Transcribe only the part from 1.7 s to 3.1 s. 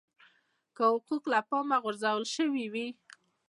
غورځول شوي وي.